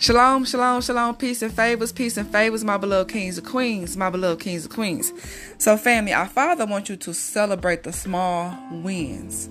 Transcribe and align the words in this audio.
Shalom, 0.00 0.46
shalom, 0.46 0.80
shalom, 0.80 1.14
peace 1.16 1.42
and 1.42 1.52
favors, 1.52 1.92
peace 1.92 2.16
and 2.16 2.26
favors, 2.32 2.64
my 2.64 2.78
beloved 2.78 3.12
kings 3.12 3.36
and 3.36 3.46
queens, 3.46 3.98
my 3.98 4.08
beloved 4.08 4.40
kings 4.40 4.64
and 4.64 4.72
queens. 4.72 5.12
So, 5.58 5.76
family, 5.76 6.14
our 6.14 6.26
Father 6.26 6.64
wants 6.64 6.88
you 6.88 6.96
to 6.96 7.12
celebrate 7.12 7.82
the 7.82 7.92
small 7.92 8.56
wins. 8.70 9.50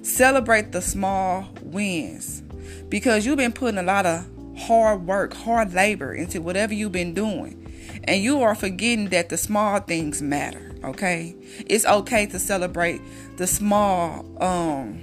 Celebrate 0.00 0.72
the 0.72 0.80
small 0.80 1.46
wins 1.60 2.40
because 2.88 3.26
you've 3.26 3.36
been 3.36 3.52
putting 3.52 3.76
a 3.76 3.82
lot 3.82 4.06
of 4.06 4.26
hard 4.60 5.06
work, 5.06 5.34
hard 5.34 5.74
labor 5.74 6.14
into 6.14 6.40
whatever 6.40 6.72
you've 6.72 6.92
been 6.92 7.12
doing, 7.12 8.00
and 8.04 8.22
you 8.22 8.40
are 8.40 8.54
forgetting 8.54 9.10
that 9.10 9.28
the 9.28 9.36
small 9.36 9.78
things 9.80 10.22
matter. 10.22 10.74
Okay, 10.84 11.36
it's 11.66 11.84
okay 11.84 12.24
to 12.24 12.38
celebrate 12.38 13.02
the 13.36 13.46
small, 13.46 14.24
um, 14.42 15.02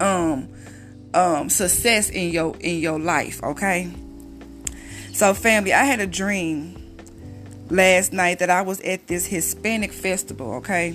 um, 0.00 0.48
um, 1.14 1.48
success 1.48 2.10
in 2.10 2.30
your 2.30 2.56
in 2.60 2.80
your 2.80 2.98
life. 2.98 3.42
Okay. 3.42 3.92
So, 5.12 5.32
family, 5.32 5.72
I 5.72 5.84
had 5.84 6.00
a 6.00 6.06
dream 6.06 6.74
last 7.70 8.12
night 8.12 8.38
that 8.40 8.50
I 8.50 8.62
was 8.62 8.80
at 8.80 9.06
this 9.06 9.26
Hispanic 9.26 9.92
festival. 9.92 10.54
Okay, 10.54 10.94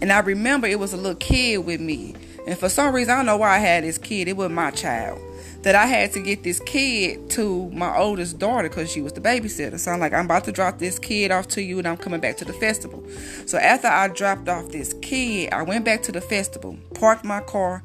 and 0.00 0.12
I 0.12 0.20
remember 0.20 0.66
it 0.66 0.78
was 0.78 0.92
a 0.92 0.96
little 0.96 1.16
kid 1.16 1.58
with 1.58 1.80
me, 1.80 2.14
and 2.46 2.58
for 2.58 2.68
some 2.68 2.94
reason 2.94 3.12
I 3.12 3.16
don't 3.16 3.26
know 3.26 3.36
why 3.36 3.56
I 3.56 3.58
had 3.58 3.84
this 3.84 3.98
kid. 3.98 4.28
It 4.28 4.36
was 4.36 4.50
my 4.50 4.70
child 4.70 5.20
that 5.62 5.76
I 5.76 5.86
had 5.86 6.12
to 6.12 6.20
get 6.20 6.42
this 6.42 6.60
kid 6.60 7.30
to 7.30 7.70
my 7.70 7.96
oldest 7.96 8.38
daughter 8.38 8.68
because 8.68 8.90
she 8.90 9.00
was 9.00 9.12
the 9.12 9.20
babysitter. 9.20 9.78
So 9.78 9.92
I'm 9.92 10.00
like, 10.00 10.12
I'm 10.12 10.24
about 10.24 10.44
to 10.44 10.52
drop 10.52 10.78
this 10.78 10.98
kid 10.98 11.30
off 11.30 11.48
to 11.48 11.62
you 11.62 11.78
and 11.78 11.86
I'm 11.86 11.96
coming 11.96 12.20
back 12.20 12.36
to 12.38 12.44
the 12.44 12.52
festival. 12.52 13.04
So 13.46 13.58
after 13.58 13.86
I 13.86 14.08
dropped 14.08 14.48
off 14.48 14.70
this 14.70 14.94
kid, 15.02 15.52
I 15.52 15.62
went 15.62 15.84
back 15.84 16.02
to 16.04 16.12
the 16.12 16.20
festival, 16.20 16.76
parked 16.94 17.24
my 17.24 17.40
car, 17.40 17.82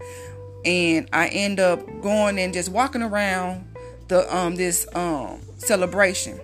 and 0.66 1.08
I 1.14 1.28
end 1.28 1.60
up 1.60 1.86
going 2.02 2.40
and 2.40 2.54
just 2.54 2.70
walking 2.70 3.02
around 3.02 3.66
the 4.08 4.36
um 4.36 4.56
this 4.56 4.88
um 4.96 5.42
celebration. 5.58 6.40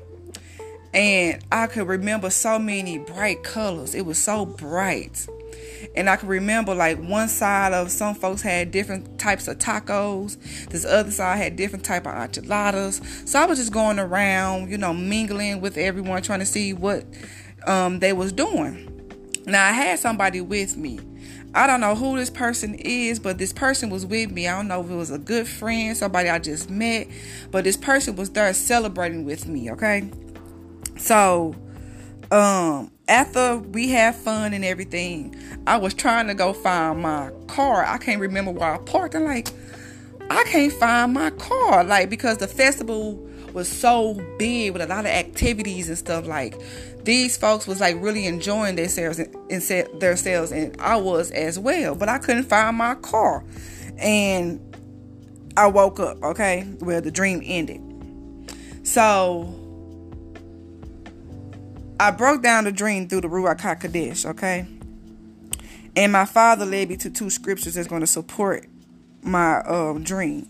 And 0.94 1.44
I 1.52 1.68
could 1.68 1.88
remember 1.88 2.30
so 2.30 2.60
many 2.60 3.00
bright 3.00 3.44
colors. 3.44 3.96
It 3.96 4.06
was 4.06 4.20
so 4.20 4.46
bright. 4.46 5.28
And 5.96 6.10
I 6.10 6.16
can 6.16 6.30
remember 6.30 6.76
like 6.76 7.00
one 7.00 7.28
side 7.28 7.74
of 7.74 7.92
some 7.92 8.14
folks 8.16 8.42
had 8.42 8.72
different 8.72 9.20
types 9.20 9.48
of 9.48 9.58
tacos. 9.58 10.38
This 10.70 10.86
other 10.86 11.12
side 11.12 11.38
had 11.38 11.56
different 11.56 11.84
type 11.84 12.06
of 12.06 12.14
enchiladas. 12.14 13.02
So 13.26 13.40
I 13.40 13.46
was 13.46 13.58
just 13.58 13.72
going 13.72 14.00
around, 14.00 14.70
you 14.70 14.78
know, 14.78 14.94
mingling 14.94 15.62
with 15.62 15.78
everyone, 15.78 16.22
trying 16.22 16.40
to 16.40 16.46
see 16.46 16.74
what 16.74 17.06
um, 17.66 18.00
they 18.00 18.14
was 18.14 18.32
doing. 18.32 18.90
Now 19.46 19.66
I 19.66 19.72
had 19.72 20.00
somebody 20.00 20.42
with 20.42 20.78
me. 20.78 21.00
I 21.56 21.68
don't 21.68 21.82
know 21.82 21.94
who 21.94 22.18
this 22.18 22.32
person 22.32 22.74
is, 22.76 23.20
but 23.20 23.38
this 23.38 23.54
person 23.54 23.90
was 23.90 24.06
with 24.06 24.32
me. 24.32 24.48
I 24.48 24.58
don't 24.58 24.68
know 24.68 24.82
if 24.82 24.90
it 24.90 24.96
was 24.96 25.12
a 25.12 25.20
good 25.20 25.48
friend, 25.48 25.96
somebody 25.96 26.30
I 26.30 26.40
just 26.40 26.70
met, 26.70 27.08
but 27.52 27.64
this 27.64 27.78
person 27.78 28.16
was 28.16 28.32
there 28.32 28.52
celebrating 28.54 29.24
with 29.24 29.48
me, 29.48 29.72
okay? 29.72 30.10
So, 30.98 31.56
um, 32.32 32.92
after 33.08 33.58
we 33.58 33.90
had 33.90 34.16
fun 34.16 34.54
and 34.54 34.66
everything, 34.66 35.36
I 35.68 35.78
was 35.78 35.94
trying 35.94 36.28
to 36.28 36.34
go 36.34 36.54
find 36.54 37.02
my 37.02 37.32
car. 37.48 37.86
I 37.86 37.98
can't 38.00 38.20
remember 38.20 38.52
where 38.52 38.74
I 38.74 38.78
parked. 38.80 39.14
I'm 39.14 39.26
like, 39.26 39.50
I 40.30 40.44
can't 40.46 40.74
find 40.74 41.14
my 41.14 41.30
car. 41.32 41.84
Like, 41.84 42.10
because 42.10 42.38
the 42.38 42.48
festival 42.48 43.30
was 43.54 43.68
so 43.68 44.16
big 44.38 44.74
with 44.74 44.82
a 44.82 44.88
lot 44.88 45.06
of 45.06 45.12
activities 45.12 45.88
and 45.88 45.98
stuff. 45.98 46.26
Like, 46.26 46.60
these 47.04 47.38
folks 47.38 47.68
was 47.68 47.80
like 47.82 47.96
really 48.00 48.26
enjoying 48.26 48.76
themselves 48.76 49.20
and, 49.20 49.34
and 49.52 49.62
themselves, 50.02 50.52
and 50.52 50.80
I 50.80 50.96
was 50.96 51.32
as 51.32 51.60
well. 51.60 51.96
But 51.96 52.10
I 52.10 52.18
couldn't 52.18 52.46
find 52.46 52.78
my 52.78 52.96
car, 52.96 53.44
and 53.98 54.60
I 55.58 55.68
woke 55.68 56.00
up. 56.00 56.22
Okay, 56.24 56.68
well 56.80 57.02
the 57.02 57.12
dream 57.12 57.42
ended. 57.44 57.82
So 58.84 59.60
I 62.00 62.12
broke 62.12 62.42
down 62.42 62.64
the 62.64 62.72
dream 62.72 63.08
through 63.08 63.22
the 63.22 63.30
Ruach 63.30 63.60
HaKodesh. 63.60 64.26
Okay, 64.32 64.66
and 65.96 66.12
my 66.12 66.26
father 66.26 66.66
led 66.66 66.90
me 66.90 66.98
to 66.98 67.10
two 67.10 67.30
scriptures 67.30 67.76
that's 67.76 67.88
going 67.88 68.02
to 68.02 68.08
support 68.08 68.66
my 69.22 69.58
uh, 69.58 69.94
dream. 70.00 70.48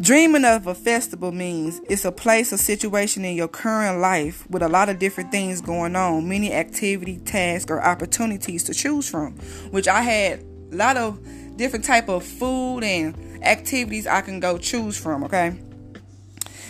Dreaming 0.00 0.46
of 0.46 0.66
a 0.66 0.74
festival 0.74 1.30
means 1.30 1.82
it's 1.90 2.06
a 2.06 2.12
place 2.12 2.54
or 2.54 2.56
situation 2.56 3.22
in 3.22 3.36
your 3.36 3.48
current 3.48 4.00
life 4.00 4.48
with 4.48 4.62
a 4.62 4.68
lot 4.68 4.88
of 4.88 4.98
different 4.98 5.30
things 5.30 5.60
going 5.60 5.94
on, 5.94 6.26
many 6.26 6.54
activity, 6.54 7.18
tasks, 7.18 7.70
or 7.70 7.82
opportunities 7.82 8.64
to 8.64 8.72
choose 8.72 9.10
from. 9.10 9.34
Which 9.72 9.88
I 9.88 10.00
had 10.00 10.40
a 10.72 10.74
lot 10.74 10.96
of 10.96 11.20
different 11.58 11.84
type 11.84 12.08
of 12.08 12.24
food 12.24 12.82
and 12.82 13.44
activities 13.44 14.06
I 14.06 14.22
can 14.22 14.40
go 14.40 14.56
choose 14.56 14.96
from. 14.96 15.22
Okay. 15.24 15.60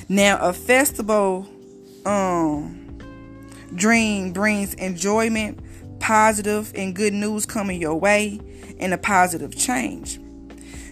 Now 0.09 0.39
a 0.41 0.53
festival 0.53 1.49
um 2.07 2.99
dream 3.77 4.33
brings 4.33 4.75
enjoyment, 4.75 5.61
positive 6.01 6.73
and 6.75 6.97
good 6.97 7.13
news 7.13 7.47
coming 7.47 7.81
your 7.81 7.95
way, 7.95 8.41
and 8.81 8.93
a 8.93 8.99
positive 8.99 9.57
change 9.57 10.19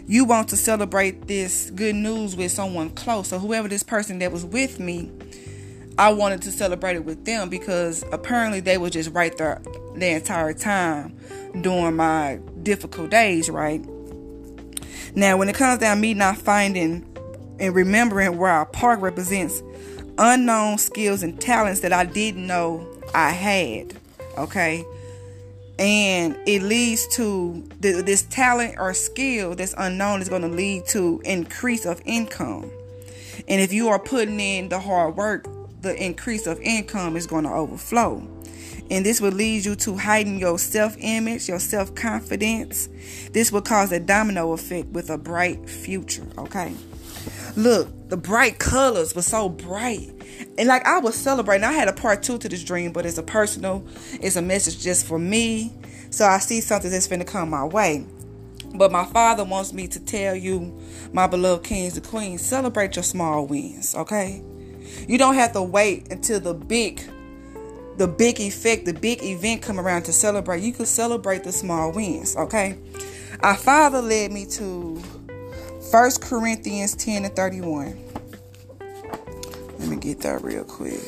you 0.09 0.25
want 0.25 0.49
to 0.49 0.57
celebrate 0.57 1.29
this 1.29 1.71
good 1.71 1.95
news 1.95 2.35
with 2.35 2.51
someone 2.51 2.89
close. 2.91 3.29
So 3.29 3.39
whoever 3.39 3.69
this 3.69 3.83
person 3.83 4.19
that 4.21 4.33
was 4.33 4.45
with 4.45 4.81
me, 4.81 5.13
I 5.99 6.13
wanted 6.15 6.41
to 6.43 6.51
celebrate 6.51 6.97
it 6.97 7.05
with 7.05 7.27
them 7.27 7.51
because 7.51 8.03
apparently 8.11 8.61
they 8.61 8.79
were 8.79 8.89
just 8.89 9.11
right 9.13 9.37
there 9.37 9.61
the 9.95 10.09
entire 10.09 10.55
time 10.55 11.15
during 11.61 11.97
my 11.97 12.41
difficult 12.63 13.11
days, 13.11 13.51
right? 13.51 13.85
Now, 15.15 15.37
when 15.37 15.51
it 15.51 15.55
comes 15.55 15.81
down 15.81 15.97
to 15.97 16.01
me 16.01 16.15
not 16.15 16.39
finding 16.39 17.05
and 17.61 17.75
remembering 17.75 18.39
where 18.39 18.51
our 18.51 18.67
park 18.67 19.03
represents 19.03 19.63
unknown 20.17 20.79
skills 20.79 21.23
and 21.23 21.39
talents 21.39 21.81
that 21.81 21.93
I 21.93 22.07
didn't 22.07 22.47
know 22.47 22.87
I 23.15 23.31
had, 23.31 23.95
okay? 24.39 24.87
And 25.79 26.37
it 26.47 26.63
leads 26.63 27.07
to 27.17 27.63
this 27.81 28.23
talent 28.25 28.75
or 28.79 28.93
skill 28.95 29.55
that's 29.55 29.75
unknown 29.79 30.21
is 30.21 30.29
going 30.29 30.43
to 30.43 30.49
lead 30.49 30.87
to 30.89 31.21
increase 31.25 31.87
of 31.87 32.03
income. 32.05 32.71
And 33.47 33.61
if 33.61 33.73
you 33.73 33.89
are 33.89 33.99
putting 33.99 34.41
in 34.41 34.69
the 34.69 34.81
hard 34.81 35.17
work 35.17 35.47
the 35.81 35.95
increase 36.05 36.47
of 36.47 36.61
income 36.61 37.17
is 37.17 37.27
going 37.27 37.45
to 37.45 37.51
overflow. 37.51 38.27
And 38.91 39.05
this 39.05 39.21
will 39.21 39.33
lead 39.33 39.65
you 39.65 39.77
to 39.77 39.97
heighten 39.97 40.39
your 40.39 40.59
self-image 40.59 41.49
your 41.49 41.61
self-confidence. 41.61 42.89
This 43.33 43.53
will 43.53 43.63
cause 43.63 43.93
a 43.93 44.01
domino 44.01 44.53
effect 44.53 44.89
with 44.89 45.11
a 45.11 45.19
bright 45.19 45.69
future 45.69 46.27
okay? 46.37 46.75
Look 47.57 48.09
the 48.09 48.17
bright 48.17 48.59
colors 48.59 49.15
were 49.15 49.23
so 49.23 49.49
bright 49.49 50.18
and 50.57 50.69
like 50.69 50.87
I 50.87 50.99
was 50.99 51.15
celebrating, 51.15 51.65
I 51.65 51.73
had 51.73 51.89
a 51.89 51.93
part 51.93 52.23
two 52.23 52.39
to 52.39 52.49
this 52.49 52.65
dream, 52.65 52.93
but 52.93 53.07
it's 53.07 53.19
a 53.19 53.23
personal, 53.23 53.87
it's 54.21 54.37
a 54.37 54.43
message 54.43 54.81
just 54.81 55.07
for 55.07 55.19
me. 55.19 55.73
So 56.11 56.25
I 56.25 56.39
see 56.39 56.61
something 56.61 56.91
that's 56.91 57.07
to 57.07 57.25
come 57.25 57.51
my 57.51 57.65
way. 57.65 58.07
But 58.75 58.93
my 58.93 59.05
father 59.05 59.45
wants 59.45 59.73
me 59.73 59.89
to 59.89 60.01
tell 60.01 60.35
you, 60.35 60.79
my 61.13 61.27
beloved 61.27 61.65
kings 61.65 61.97
and 61.97 62.07
queens, 62.07 62.43
celebrate 62.43 62.97
your 62.97 63.03
small 63.03 63.47
wins, 63.47 63.95
okay? 63.95 64.43
You 65.07 65.19
don't 65.19 65.35
have 65.35 65.53
to 65.53 65.63
wait 65.63 66.11
until 66.11 66.41
the 66.41 66.55
big 66.55 67.03
the 67.97 68.07
big 68.07 68.39
effect, 68.39 68.85
the 68.85 68.93
big 68.95 69.25
event 69.25 69.61
come 69.61 69.81
around 69.81 70.05
to 70.05 70.13
celebrate. 70.13 70.63
You 70.63 70.73
can 70.73 70.87
celebrate 70.87 71.43
the 71.43 71.51
small 71.51 71.91
wins, 71.91 72.37
okay? 72.37 72.79
Our 73.41 73.57
father 73.57 74.01
led 74.01 74.31
me 74.31 74.47
to 74.47 75.03
First 75.91 76.23
Corinthians 76.23 76.95
10 76.95 77.25
and 77.25 77.35
31. 77.35 77.99
Let 79.89 79.97
me 79.97 80.03
get 80.03 80.21
that 80.21 80.45
real 80.45 80.65
quick. 80.65 81.01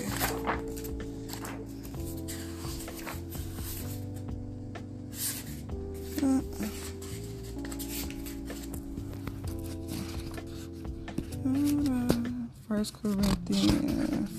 First 12.67 12.95
Corinthians 13.03 14.31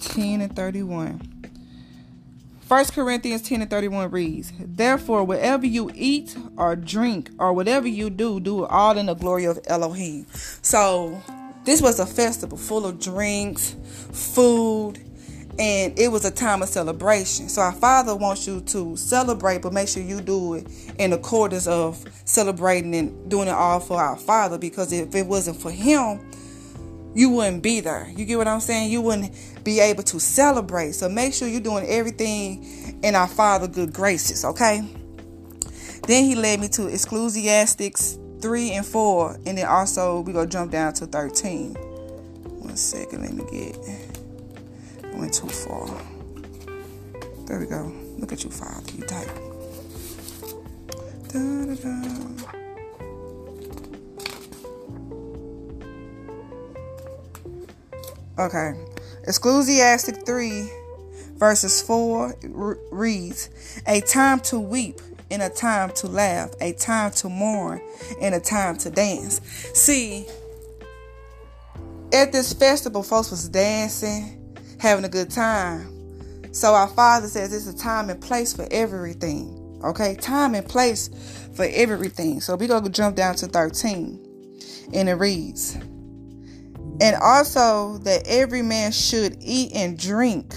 10 0.00 0.42
and 0.42 0.54
31. 0.54 1.36
1 2.68 2.84
Corinthians 2.86 3.40
10 3.40 3.62
and 3.62 3.70
31 3.70 4.10
reads, 4.10 4.52
Therefore, 4.58 5.24
whatever 5.24 5.64
you 5.64 5.90
eat 5.94 6.36
or 6.58 6.76
drink 6.76 7.30
or 7.38 7.54
whatever 7.54 7.88
you 7.88 8.10
do, 8.10 8.40
do 8.40 8.64
it 8.64 8.70
all 8.70 8.98
in 8.98 9.06
the 9.06 9.14
glory 9.14 9.46
of 9.46 9.58
Elohim. 9.66 10.26
So, 10.60 11.22
this 11.66 11.82
was 11.82 11.98
a 11.98 12.06
festival 12.06 12.56
full 12.56 12.86
of 12.86 13.00
drinks, 13.00 13.76
food, 14.12 14.98
and 15.58 15.98
it 15.98 16.12
was 16.12 16.24
a 16.24 16.30
time 16.30 16.62
of 16.62 16.68
celebration. 16.68 17.48
So 17.48 17.60
our 17.60 17.72
Father 17.72 18.14
wants 18.14 18.46
you 18.46 18.60
to 18.60 18.96
celebrate, 18.96 19.62
but 19.62 19.72
make 19.72 19.88
sure 19.88 20.02
you 20.02 20.20
do 20.20 20.54
it 20.54 20.68
in 20.98 21.12
accordance 21.12 21.66
of 21.66 22.04
celebrating 22.24 22.94
and 22.94 23.28
doing 23.28 23.48
it 23.48 23.54
all 23.54 23.80
for 23.80 24.00
our 24.00 24.16
Father. 24.16 24.58
Because 24.58 24.92
if 24.92 25.12
it 25.14 25.26
wasn't 25.26 25.56
for 25.56 25.72
Him, 25.72 26.20
you 27.14 27.30
wouldn't 27.30 27.64
be 27.64 27.80
there. 27.80 28.12
You 28.14 28.24
get 28.26 28.38
what 28.38 28.46
I'm 28.46 28.60
saying? 28.60 28.92
You 28.92 29.02
wouldn't 29.02 29.64
be 29.64 29.80
able 29.80 30.04
to 30.04 30.20
celebrate. 30.20 30.92
So 30.92 31.08
make 31.08 31.34
sure 31.34 31.48
you're 31.48 31.60
doing 31.60 31.86
everything 31.88 33.00
in 33.02 33.16
our 33.16 33.26
Father 33.26 33.66
good 33.66 33.92
graces, 33.92 34.44
okay? 34.44 34.88
Then 36.06 36.24
he 36.24 36.36
led 36.36 36.60
me 36.60 36.68
to 36.68 36.86
Ecclesiastics 36.86 38.18
3 38.40 38.72
and 38.72 38.86
4, 38.86 39.40
and 39.46 39.58
then 39.58 39.66
also 39.66 40.20
we 40.20 40.32
go 40.32 40.46
jump 40.46 40.72
down 40.72 40.92
to 40.94 41.06
13. 41.06 41.74
One 41.74 42.76
second, 42.76 43.22
let 43.22 43.32
me 43.32 43.44
get. 43.50 43.78
I 45.04 45.18
went 45.18 45.34
too 45.34 45.48
far. 45.48 45.88
There 47.46 47.60
we 47.60 47.66
go. 47.66 47.92
Look 48.18 48.32
at 48.32 48.44
you, 48.44 48.50
Father. 48.50 48.92
You 48.96 49.04
type. 49.04 49.28
Da, 51.28 51.64
da, 51.64 51.74
da. 51.74 52.36
Okay. 58.38 58.74
Ecclesiastic 59.26 60.26
3 60.26 60.70
verses 61.36 61.82
4 61.82 62.36
reads, 62.90 63.50
A 63.86 64.00
time 64.00 64.40
to 64.40 64.58
weep 64.58 65.00
and 65.30 65.42
a 65.42 65.48
time 65.48 65.90
to 65.90 66.06
laugh, 66.06 66.50
a 66.60 66.72
time 66.72 67.10
to 67.12 67.28
mourn 67.28 67.80
and 68.20 68.34
a 68.34 68.40
time 68.40 68.76
to 68.78 68.90
dance. 68.90 69.40
See, 69.74 70.26
at 72.12 72.32
this 72.32 72.52
festival, 72.52 73.02
folks 73.02 73.30
was 73.30 73.48
dancing, 73.48 74.56
having 74.78 75.04
a 75.04 75.08
good 75.08 75.30
time. 75.30 75.92
So 76.52 76.74
our 76.74 76.88
Father 76.88 77.26
says 77.26 77.52
it's 77.52 77.66
a 77.66 77.76
time 77.76 78.08
and 78.08 78.20
place 78.20 78.54
for 78.54 78.66
everything. 78.70 79.80
Okay, 79.84 80.14
time 80.14 80.54
and 80.54 80.66
place 80.66 81.10
for 81.54 81.66
everything. 81.70 82.40
So 82.40 82.56
we 82.56 82.66
gonna 82.66 82.88
jump 82.88 83.16
down 83.16 83.34
to 83.36 83.46
13. 83.46 84.22
And 84.94 85.08
it 85.08 85.14
reads, 85.14 85.74
and 87.00 87.16
also 87.20 87.98
that 87.98 88.22
every 88.26 88.62
man 88.62 88.92
should 88.92 89.36
eat 89.40 89.72
and 89.74 89.98
drink 89.98 90.54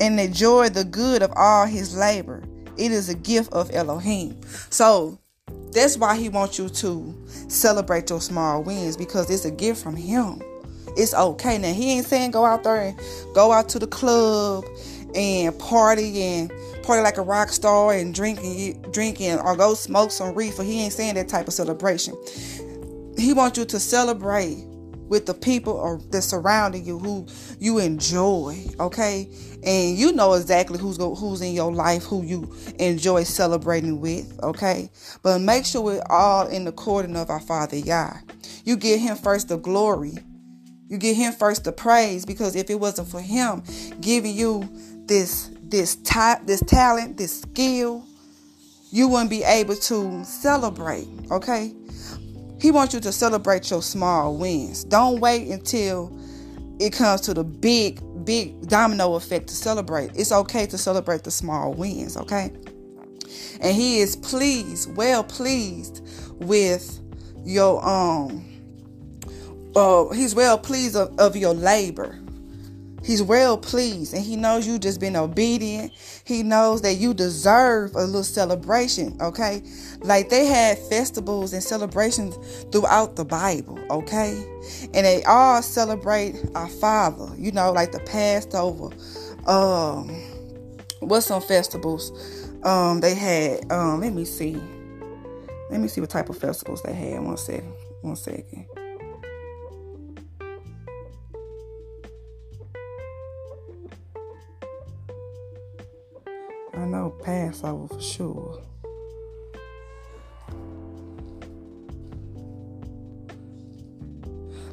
and 0.00 0.18
enjoy 0.18 0.68
the 0.68 0.84
good 0.84 1.22
of 1.22 1.32
all 1.36 1.64
his 1.64 1.96
labor. 1.96 2.42
It 2.76 2.92
is 2.92 3.08
a 3.08 3.14
gift 3.14 3.52
of 3.52 3.70
Elohim. 3.72 4.40
So 4.70 5.18
that's 5.72 5.96
why 5.96 6.16
he 6.16 6.28
wants 6.28 6.58
you 6.58 6.68
to 6.68 7.26
celebrate 7.48 8.10
your 8.10 8.20
small 8.20 8.62
wins 8.62 8.96
because 8.96 9.30
it's 9.30 9.44
a 9.44 9.50
gift 9.50 9.82
from 9.82 9.96
him. 9.96 10.40
It's 10.96 11.14
okay. 11.14 11.58
Now 11.58 11.72
he 11.72 11.92
ain't 11.92 12.06
saying 12.06 12.30
go 12.30 12.44
out 12.44 12.62
there 12.62 12.80
and 12.80 13.00
go 13.34 13.52
out 13.52 13.68
to 13.70 13.78
the 13.78 13.86
club 13.86 14.64
and 15.14 15.58
party 15.58 16.22
and 16.22 16.52
party 16.82 17.02
like 17.02 17.16
a 17.16 17.22
rock 17.22 17.48
star 17.48 17.92
and 17.92 18.14
drinking 18.14 18.82
drinking 18.90 19.38
or 19.40 19.56
go 19.56 19.74
smoke 19.74 20.10
some 20.10 20.34
reefer. 20.34 20.62
He 20.62 20.82
ain't 20.82 20.92
saying 20.92 21.14
that 21.14 21.28
type 21.28 21.48
of 21.48 21.54
celebration. 21.54 22.14
He 23.16 23.32
wants 23.32 23.58
you 23.58 23.64
to 23.66 23.80
celebrate 23.80 24.64
with 25.08 25.26
the 25.26 25.34
people 25.34 25.72
or 25.72 25.98
that 26.10 26.22
surrounding 26.22 26.84
you 26.84 26.98
who 26.98 27.26
you 27.58 27.78
enjoy, 27.78 28.56
okay? 28.78 29.28
And 29.64 29.96
you 29.96 30.12
know 30.12 30.34
exactly 30.34 30.78
who's 30.78 30.98
go, 30.98 31.14
who's 31.14 31.40
in 31.40 31.54
your 31.54 31.72
life 31.72 32.04
who 32.04 32.22
you 32.22 32.54
enjoy 32.78 33.24
celebrating 33.24 34.00
with, 34.00 34.38
okay? 34.42 34.90
But 35.22 35.40
make 35.40 35.64
sure 35.64 35.82
we're 35.82 36.02
all 36.10 36.46
in 36.46 36.64
the 36.64 36.70
according 36.74 37.16
of 37.16 37.30
our 37.30 37.40
Father 37.40 37.76
Yah. 37.76 38.14
You 38.64 38.76
give 38.76 39.00
him 39.00 39.16
first 39.16 39.48
the 39.48 39.56
glory. 39.56 40.18
You 40.88 40.98
give 40.98 41.16
him 41.16 41.32
first 41.32 41.64
the 41.64 41.72
praise 41.72 42.26
because 42.26 42.56
if 42.56 42.68
it 42.68 42.78
wasn't 42.78 43.08
for 43.08 43.20
him 43.20 43.62
giving 44.00 44.34
you 44.34 44.68
this 45.06 45.50
this 45.62 45.96
type 45.96 46.46
this 46.46 46.60
talent, 46.66 47.16
this 47.16 47.40
skill, 47.40 48.04
you 48.90 49.08
wouldn't 49.08 49.30
be 49.30 49.44
able 49.44 49.76
to 49.76 50.24
celebrate, 50.24 51.08
okay? 51.30 51.72
He 52.64 52.70
wants 52.70 52.94
you 52.94 53.00
to 53.00 53.12
celebrate 53.12 53.70
your 53.70 53.82
small 53.82 54.38
wins. 54.38 54.84
Don't 54.84 55.20
wait 55.20 55.48
until 55.48 56.10
it 56.80 56.94
comes 56.94 57.20
to 57.20 57.34
the 57.34 57.44
big, 57.44 58.00
big 58.24 58.68
domino 58.68 59.16
effect 59.16 59.48
to 59.48 59.54
celebrate. 59.54 60.12
It's 60.14 60.32
okay 60.32 60.64
to 60.68 60.78
celebrate 60.78 61.24
the 61.24 61.30
small 61.30 61.74
wins, 61.74 62.16
okay? 62.16 62.50
And 63.60 63.76
he 63.76 63.98
is 63.98 64.16
pleased, 64.16 64.96
well 64.96 65.22
pleased 65.22 66.08
with 66.40 67.00
your 67.44 67.86
um 67.86 68.42
uh 69.76 70.08
he's 70.14 70.34
well 70.34 70.56
pleased 70.56 70.96
of, 70.96 71.14
of 71.20 71.36
your 71.36 71.52
labor. 71.52 72.18
He's 73.04 73.22
well 73.22 73.58
pleased 73.58 74.14
and 74.14 74.24
he 74.24 74.34
knows 74.34 74.66
you 74.66 74.78
just 74.78 74.98
been 74.98 75.14
obedient. 75.14 75.92
He 76.24 76.42
knows 76.42 76.80
that 76.82 76.94
you 76.94 77.12
deserve 77.12 77.94
a 77.94 78.04
little 78.04 78.24
celebration, 78.24 79.16
okay? 79.20 79.62
Like 80.00 80.30
they 80.30 80.46
had 80.46 80.78
festivals 80.78 81.52
and 81.52 81.62
celebrations 81.62 82.36
throughout 82.72 83.16
the 83.16 83.24
Bible, 83.24 83.78
okay? 83.90 84.42
And 84.94 85.04
they 85.04 85.22
all 85.24 85.60
celebrate 85.60 86.36
our 86.54 86.68
Father, 86.68 87.30
you 87.36 87.52
know, 87.52 87.72
like 87.72 87.92
the 87.92 88.00
Passover. 88.00 88.88
Um 89.46 90.08
what's 91.00 91.26
some 91.26 91.42
festivals 91.42 92.10
um 92.62 93.00
they 93.00 93.14
had? 93.14 93.70
Um 93.70 94.00
let 94.00 94.14
me 94.14 94.24
see. 94.24 94.56
Let 95.70 95.80
me 95.80 95.88
see 95.88 96.00
what 96.00 96.08
type 96.08 96.30
of 96.30 96.38
festivals 96.38 96.82
they 96.82 96.94
had. 96.94 97.20
One 97.20 97.36
second. 97.36 97.74
One 98.00 98.16
second. 98.16 98.66
Passover 107.54 107.94
for 107.94 108.00
sure. 108.00 108.62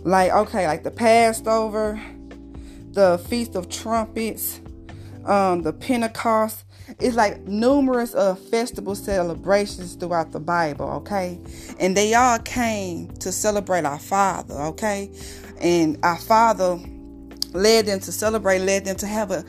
Like, 0.04 0.32
okay, 0.32 0.66
like 0.66 0.84
the 0.84 0.92
Passover, 0.92 2.02
the 2.92 3.20
Feast 3.30 3.56
of 3.56 3.70
Trumpets, 3.70 4.60
um, 5.26 5.62
the 5.62 5.74
Pentecost. 5.74 6.66
It's 7.00 7.16
like 7.16 7.42
numerous 7.48 8.14
of 8.14 8.40
festival 8.50 8.96
celebrations 8.96 9.94
throughout 9.94 10.32
the 10.32 10.40
Bible, 10.40 10.90
okay? 10.90 11.40
And 11.80 11.96
they 11.96 12.16
all 12.16 12.40
came 12.40 13.10
to 13.20 13.32
celebrate 13.32 13.86
our 13.86 14.00
Father, 14.00 14.56
okay? 14.56 15.12
And 15.62 15.98
our 16.04 16.18
Father 16.18 16.80
led 17.54 17.86
them 17.86 18.00
to 18.00 18.12
celebrate, 18.12 18.60
led 18.60 18.86
them 18.86 18.96
to 18.98 19.08
have 19.08 19.30
a 19.32 19.46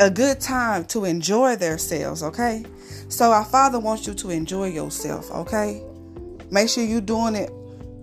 a 0.00 0.10
good 0.10 0.40
time 0.40 0.84
to 0.86 1.04
enjoy 1.04 1.56
themselves, 1.56 2.22
okay? 2.22 2.64
So 3.08 3.30
our 3.32 3.44
Father 3.44 3.78
wants 3.78 4.06
you 4.06 4.14
to 4.14 4.30
enjoy 4.30 4.68
yourself, 4.68 5.30
okay? 5.30 5.82
Make 6.50 6.68
sure 6.68 6.84
you're 6.84 7.00
doing 7.00 7.34
it 7.34 7.50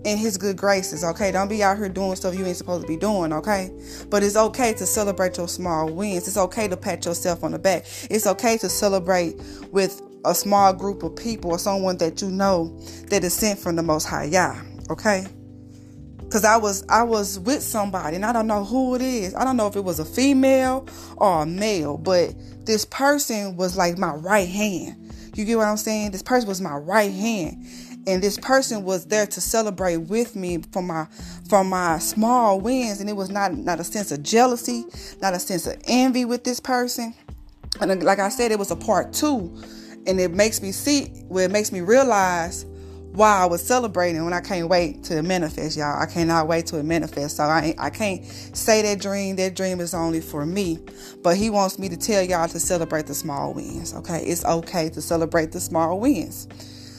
in 0.04 0.16
his 0.16 0.38
good 0.38 0.56
graces, 0.56 1.04
okay? 1.04 1.30
Don't 1.30 1.48
be 1.48 1.62
out 1.62 1.76
here 1.76 1.88
doing 1.88 2.16
stuff 2.16 2.34
you 2.34 2.46
ain't 2.46 2.56
supposed 2.56 2.82
to 2.82 2.88
be 2.88 2.96
doing, 2.96 3.32
okay? 3.32 3.70
But 4.08 4.22
it's 4.22 4.36
okay 4.36 4.72
to 4.74 4.86
celebrate 4.86 5.36
your 5.36 5.48
small 5.48 5.90
wins. 5.90 6.26
It's 6.26 6.36
okay 6.36 6.68
to 6.68 6.76
pat 6.76 7.04
yourself 7.04 7.44
on 7.44 7.52
the 7.52 7.58
back. 7.58 7.84
It's 8.10 8.26
okay 8.26 8.56
to 8.58 8.68
celebrate 8.68 9.40
with 9.70 10.00
a 10.24 10.34
small 10.34 10.72
group 10.72 11.02
of 11.02 11.16
people 11.16 11.50
or 11.50 11.58
someone 11.58 11.96
that 11.98 12.22
you 12.22 12.30
know 12.30 12.78
that 13.08 13.24
is 13.24 13.34
sent 13.34 13.58
from 13.58 13.76
the 13.76 13.82
most 13.82 14.04
high 14.04 14.24
Yah, 14.24 14.60
okay? 14.90 15.26
Cause 16.30 16.44
I 16.44 16.56
was 16.56 16.84
I 16.88 17.02
was 17.02 17.40
with 17.40 17.60
somebody 17.60 18.14
and 18.14 18.24
I 18.24 18.32
don't 18.32 18.46
know 18.46 18.64
who 18.64 18.94
it 18.94 19.02
is. 19.02 19.34
I 19.34 19.44
don't 19.44 19.56
know 19.56 19.66
if 19.66 19.74
it 19.74 19.82
was 19.82 19.98
a 19.98 20.04
female 20.04 20.86
or 21.16 21.42
a 21.42 21.46
male, 21.46 21.98
but 21.98 22.34
this 22.66 22.84
person 22.84 23.56
was 23.56 23.76
like 23.76 23.98
my 23.98 24.12
right 24.14 24.48
hand. 24.48 25.12
You 25.34 25.44
get 25.44 25.58
what 25.58 25.66
I'm 25.66 25.76
saying? 25.76 26.12
This 26.12 26.22
person 26.22 26.48
was 26.48 26.60
my 26.60 26.76
right 26.76 27.12
hand. 27.12 27.66
And 28.06 28.22
this 28.22 28.38
person 28.38 28.84
was 28.84 29.06
there 29.06 29.26
to 29.26 29.40
celebrate 29.40 29.98
with 29.98 30.36
me 30.36 30.58
for 30.72 30.82
my 30.82 31.06
for 31.48 31.64
my 31.64 31.98
small 31.98 32.60
wins. 32.60 33.00
And 33.00 33.10
it 33.10 33.14
was 33.14 33.28
not 33.28 33.54
not 33.54 33.80
a 33.80 33.84
sense 33.84 34.12
of 34.12 34.22
jealousy, 34.22 34.84
not 35.20 35.34
a 35.34 35.40
sense 35.40 35.66
of 35.66 35.82
envy 35.88 36.24
with 36.24 36.44
this 36.44 36.60
person. 36.60 37.12
And 37.80 38.02
like 38.04 38.20
I 38.20 38.28
said, 38.28 38.52
it 38.52 38.58
was 38.58 38.70
a 38.70 38.76
part 38.76 39.12
two. 39.12 39.52
And 40.06 40.20
it 40.20 40.32
makes 40.32 40.62
me 40.62 40.70
see 40.70 41.06
where 41.28 41.42
well, 41.42 41.44
it 41.44 41.50
makes 41.50 41.72
me 41.72 41.80
realize 41.80 42.64
while 43.12 43.42
I 43.42 43.46
was 43.46 43.62
celebrating 43.62 44.24
when 44.24 44.32
I 44.32 44.40
can't 44.40 44.68
wait 44.68 45.02
to 45.04 45.22
manifest, 45.22 45.76
y'all. 45.76 46.00
I 46.00 46.06
cannot 46.06 46.46
wait 46.46 46.66
to 46.66 46.82
manifest. 46.82 47.36
So 47.36 47.44
I 47.44 47.74
I 47.78 47.90
can't 47.90 48.24
say 48.24 48.82
that 48.82 49.00
dream. 49.00 49.36
That 49.36 49.56
dream 49.56 49.80
is 49.80 49.94
only 49.94 50.20
for 50.20 50.46
me. 50.46 50.78
But 51.22 51.36
he 51.36 51.50
wants 51.50 51.78
me 51.78 51.88
to 51.88 51.96
tell 51.96 52.22
y'all 52.22 52.48
to 52.48 52.60
celebrate 52.60 53.06
the 53.06 53.14
small 53.14 53.52
wins. 53.52 53.94
Okay. 53.94 54.22
It's 54.24 54.44
okay 54.44 54.90
to 54.90 55.00
celebrate 55.00 55.52
the 55.52 55.60
small 55.60 55.98
wins. 55.98 56.48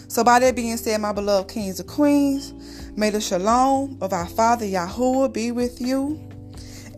So 0.10 0.26
by 0.26 0.40
that 0.40 0.58
being 0.58 0.76
said, 0.76 1.00
my 1.00 1.14
beloved 1.14 1.50
kings 1.50 1.80
and 1.80 1.88
queens, 1.88 2.54
may 2.98 3.10
the 3.12 3.22
shalom 3.22 3.98
of 4.02 4.12
our 4.12 4.28
Father 4.28 4.66
Yahuwah 4.66 5.32
be 5.32 5.52
with 5.52 5.80
you. 5.80 6.20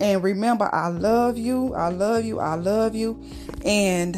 And 0.01 0.23
remember, 0.23 0.73
I 0.73 0.87
love 0.87 1.37
you. 1.37 1.75
I 1.75 1.89
love 1.89 2.25
you. 2.25 2.39
I 2.39 2.55
love 2.55 2.95
you. 2.95 3.23
And 3.63 4.15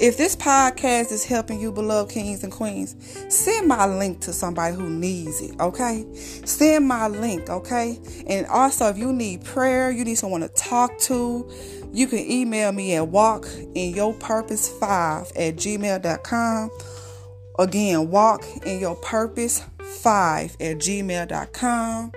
if 0.00 0.16
this 0.16 0.34
podcast 0.36 1.12
is 1.12 1.24
helping 1.24 1.60
you, 1.60 1.72
beloved 1.72 2.12
kings 2.12 2.44
and 2.44 2.52
queens, 2.52 2.94
send 3.28 3.66
my 3.66 3.84
link 3.86 4.20
to 4.20 4.32
somebody 4.32 4.72
who 4.74 4.88
needs 4.88 5.40
it, 5.40 5.58
okay? 5.60 6.06
Send 6.14 6.86
my 6.86 7.08
link, 7.08 7.50
okay? 7.50 7.98
And 8.26 8.46
also, 8.46 8.88
if 8.88 8.96
you 8.96 9.12
need 9.12 9.44
prayer, 9.44 9.90
you 9.90 10.04
need 10.04 10.14
someone 10.16 10.42
to 10.42 10.48
talk 10.48 10.96
to, 11.00 11.50
you 11.92 12.06
can 12.06 12.20
email 12.20 12.70
me 12.72 12.94
at 12.94 13.08
walkinyourpurpose5 13.08 15.32
at 15.36 15.56
gmail.com. 15.56 16.70
Again, 17.58 18.10
walk 18.10 18.44
in 18.64 18.78
your 18.78 18.94
purpose 18.96 19.64
5 19.80 20.56
at 20.60 20.78
gmail.com. 20.78 22.12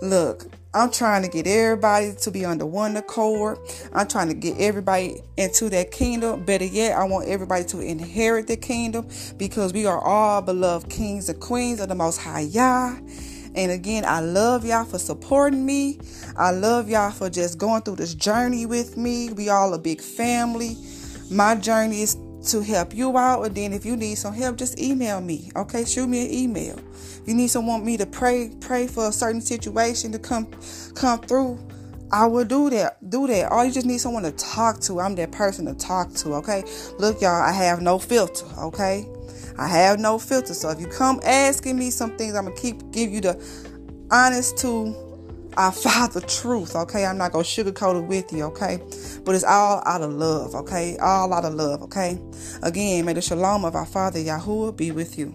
Look, 0.00 0.46
I'm 0.72 0.92
trying 0.92 1.22
to 1.22 1.28
get 1.28 1.48
everybody 1.48 2.14
to 2.20 2.30
be 2.30 2.44
under 2.44 2.64
one 2.64 2.96
accord. 2.96 3.58
I'm 3.92 4.06
trying 4.06 4.28
to 4.28 4.34
get 4.34 4.56
everybody 4.60 5.20
into 5.36 5.68
that 5.70 5.90
kingdom. 5.90 6.44
Better 6.44 6.64
yet, 6.64 6.96
I 6.96 7.02
want 7.04 7.28
everybody 7.28 7.64
to 7.64 7.80
inherit 7.80 8.46
the 8.46 8.56
kingdom 8.56 9.08
because 9.36 9.72
we 9.72 9.86
are 9.86 10.00
all 10.00 10.42
beloved 10.42 10.88
kings 10.88 11.28
and 11.28 11.40
queens 11.40 11.80
of 11.80 11.88
the 11.88 11.96
Most 11.96 12.18
High 12.18 12.42
Yah. 12.42 12.96
And 13.56 13.72
again, 13.72 14.04
I 14.04 14.20
love 14.20 14.64
y'all 14.64 14.84
for 14.84 15.00
supporting 15.00 15.66
me. 15.66 15.98
I 16.36 16.52
love 16.52 16.88
y'all 16.88 17.10
for 17.10 17.28
just 17.28 17.58
going 17.58 17.82
through 17.82 17.96
this 17.96 18.14
journey 18.14 18.64
with 18.64 18.96
me. 18.96 19.32
We 19.32 19.48
all 19.48 19.74
a 19.74 19.78
big 19.78 20.00
family. 20.00 20.76
My 21.32 21.56
journey 21.56 22.02
is 22.02 22.16
to 22.46 22.62
help 22.62 22.94
you 22.94 23.16
out. 23.16 23.46
And 23.46 23.54
then 23.54 23.72
if 23.72 23.84
you 23.84 23.96
need 23.96 24.16
some 24.16 24.34
help, 24.34 24.56
just 24.56 24.78
email 24.80 25.20
me. 25.20 25.50
Okay, 25.56 25.84
shoot 25.84 26.06
me 26.06 26.26
an 26.26 26.32
email. 26.32 26.78
If 26.78 27.22
you 27.26 27.34
need 27.34 27.48
someone 27.48 27.84
me 27.84 27.96
to 27.96 28.06
pray, 28.06 28.52
pray 28.60 28.86
for 28.86 29.08
a 29.08 29.12
certain 29.12 29.40
situation 29.40 30.12
to 30.12 30.18
come 30.18 30.50
come 30.94 31.20
through. 31.20 31.58
I 32.12 32.26
will 32.26 32.44
do 32.44 32.70
that. 32.70 33.08
Do 33.08 33.26
that. 33.28 33.52
All 33.52 33.64
you 33.64 33.72
just 33.72 33.86
need 33.86 33.98
someone 33.98 34.24
to 34.24 34.32
talk 34.32 34.80
to. 34.80 35.00
I'm 35.00 35.14
that 35.14 35.30
person 35.30 35.66
to 35.66 35.74
talk 35.74 36.12
to. 36.14 36.34
Okay. 36.34 36.64
Look, 36.98 37.20
y'all, 37.20 37.42
I 37.42 37.52
have 37.52 37.80
no 37.82 37.98
filter. 37.98 38.46
Okay. 38.58 39.06
I 39.58 39.68
have 39.68 40.00
no 40.00 40.18
filter. 40.18 40.54
So 40.54 40.70
if 40.70 40.80
you 40.80 40.86
come 40.86 41.20
asking 41.22 41.78
me 41.78 41.90
some 41.90 42.16
things, 42.16 42.34
I'm 42.34 42.44
gonna 42.46 42.56
keep 42.56 42.90
give 42.90 43.10
you 43.10 43.20
the 43.20 43.34
honest 44.10 44.58
to 44.58 45.09
our 45.56 45.72
Father 45.72 46.20
truth, 46.20 46.76
okay? 46.76 47.04
I'm 47.04 47.18
not 47.18 47.32
gonna 47.32 47.44
sugarcoat 47.44 48.02
it 48.02 48.06
with 48.06 48.32
you, 48.32 48.44
okay? 48.44 48.78
But 49.24 49.34
it's 49.34 49.44
all 49.44 49.82
out 49.86 50.02
of 50.02 50.12
love, 50.12 50.54
okay? 50.54 50.96
All 50.98 51.32
out 51.32 51.44
of 51.44 51.54
love, 51.54 51.82
okay? 51.82 52.20
Again, 52.62 53.04
may 53.04 53.12
the 53.12 53.22
shalom 53.22 53.64
of 53.64 53.74
our 53.74 53.86
Father 53.86 54.20
Yahuwah 54.20 54.76
be 54.76 54.90
with 54.90 55.18
you. 55.18 55.34